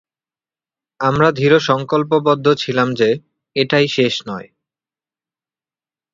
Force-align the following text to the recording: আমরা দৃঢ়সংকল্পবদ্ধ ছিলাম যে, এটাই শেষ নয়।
আমরা 0.99 1.27
দৃঢ়সংকল্পবদ্ধ 1.31 2.45
ছিলাম 2.53 2.93
যে, 2.93 3.09
এটাই 3.55 3.87
শেষ 3.87 4.13
নয়। 4.27 4.47